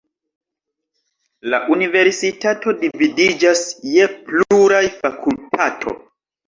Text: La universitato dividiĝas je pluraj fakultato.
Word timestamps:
La 1.53 1.59
universitato 1.75 2.75
dividiĝas 2.81 3.63
je 3.93 4.11
pluraj 4.27 4.85
fakultato. 5.01 6.01